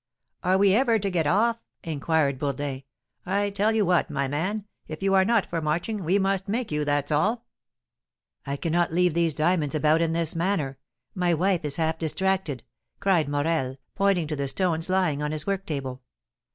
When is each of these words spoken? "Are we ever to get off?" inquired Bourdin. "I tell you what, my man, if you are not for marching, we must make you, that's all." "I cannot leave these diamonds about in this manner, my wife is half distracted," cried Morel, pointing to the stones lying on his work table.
"Are 0.41 0.57
we 0.57 0.73
ever 0.73 0.97
to 0.97 1.11
get 1.11 1.27
off?" 1.27 1.59
inquired 1.83 2.39
Bourdin. 2.39 2.81
"I 3.23 3.51
tell 3.51 3.71
you 3.71 3.85
what, 3.85 4.09
my 4.09 4.27
man, 4.27 4.65
if 4.87 5.03
you 5.03 5.13
are 5.13 5.23
not 5.23 5.45
for 5.45 5.61
marching, 5.61 6.03
we 6.03 6.17
must 6.17 6.47
make 6.47 6.71
you, 6.71 6.83
that's 6.83 7.11
all." 7.11 7.45
"I 8.43 8.55
cannot 8.57 8.91
leave 8.91 9.13
these 9.13 9.35
diamonds 9.35 9.75
about 9.75 10.01
in 10.01 10.13
this 10.13 10.35
manner, 10.35 10.79
my 11.13 11.35
wife 11.35 11.63
is 11.63 11.75
half 11.75 11.99
distracted," 11.99 12.63
cried 12.99 13.29
Morel, 13.29 13.77
pointing 13.93 14.25
to 14.25 14.35
the 14.35 14.47
stones 14.47 14.89
lying 14.89 15.21
on 15.21 15.31
his 15.31 15.45
work 15.45 15.67
table. 15.67 16.01